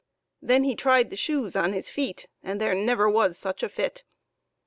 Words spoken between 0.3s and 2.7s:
Then he tried the shoes on his feet, and